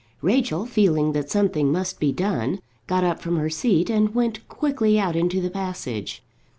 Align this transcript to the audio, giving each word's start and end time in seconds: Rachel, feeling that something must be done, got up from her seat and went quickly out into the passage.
Rachel, 0.23 0.65
feeling 0.65 1.11
that 1.11 1.29
something 1.29 1.71
must 1.71 1.99
be 1.99 2.11
done, 2.11 2.57
got 2.87 3.03
up 3.03 3.21
from 3.21 3.37
her 3.37 3.51
seat 3.51 3.87
and 3.87 4.15
went 4.15 4.47
quickly 4.49 4.97
out 4.99 5.15
into 5.15 5.39
the 5.39 5.51
passage. 5.51 6.23